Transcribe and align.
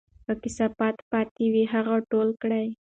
که 0.25 0.33
کثافات 0.43 0.97
پاتې 1.11 1.45
وي، 1.53 1.63
هغه 1.73 1.95
ټول 2.11 2.27
کړئ. 2.41 2.67